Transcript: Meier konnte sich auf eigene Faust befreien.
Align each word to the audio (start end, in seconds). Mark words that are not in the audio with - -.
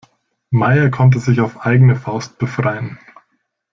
Meier 0.49 0.89
konnte 0.89 1.19
sich 1.19 1.41
auf 1.41 1.63
eigene 1.63 1.95
Faust 1.95 2.39
befreien. 2.39 2.97